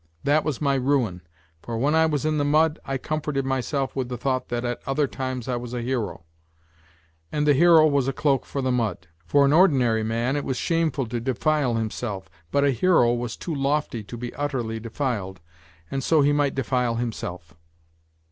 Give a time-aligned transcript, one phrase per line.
[0.23, 1.21] That was my ruin,
[1.61, 4.81] for when I was in the mud I comforted myself with the thought that at
[4.87, 6.23] other times I was a hero,
[7.31, 10.57] and the hero was a cloak for the mud: for an ordinary man it was
[10.57, 15.39] shameful to defile himself, but a hero was too lofty to be utterly defiled,
[15.91, 17.53] and so he might defile himself.